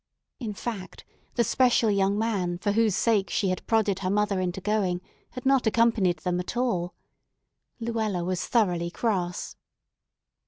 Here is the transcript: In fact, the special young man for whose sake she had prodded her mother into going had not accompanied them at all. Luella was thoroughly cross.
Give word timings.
In 0.39 0.55
fact, 0.55 1.05
the 1.35 1.43
special 1.43 1.91
young 1.91 2.17
man 2.17 2.57
for 2.57 2.71
whose 2.71 2.95
sake 2.95 3.29
she 3.29 3.49
had 3.49 3.63
prodded 3.67 3.99
her 3.99 4.09
mother 4.09 4.39
into 4.39 4.59
going 4.59 4.99
had 5.33 5.45
not 5.45 5.67
accompanied 5.67 6.17
them 6.21 6.39
at 6.39 6.57
all. 6.57 6.95
Luella 7.79 8.23
was 8.23 8.47
thoroughly 8.47 8.89
cross. 8.89 9.55